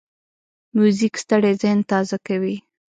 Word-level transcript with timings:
موزیک 0.77 1.13
ستړی 1.23 1.53
ذهن 1.61 1.79
تازه 1.91 2.17
کوي. 2.27 2.55